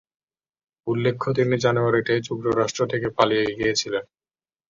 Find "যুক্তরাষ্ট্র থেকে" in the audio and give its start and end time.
2.27-3.07